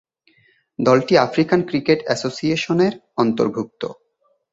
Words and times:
দলটি 0.79 1.13
African 1.17 1.59
cricket 1.69 1.99
অ্যাসোসিয়েশনের 2.05 2.93
অন্তর্ভুক্ত। 3.17 3.81